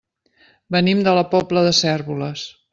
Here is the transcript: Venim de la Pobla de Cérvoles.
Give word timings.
Venim 0.77 1.05
de 1.09 1.15
la 1.19 1.27
Pobla 1.35 1.65
de 1.69 1.77
Cérvoles. 1.85 2.51